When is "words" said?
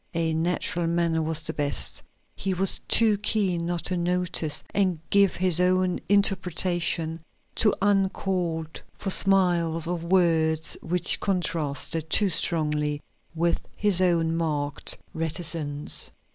9.99-10.75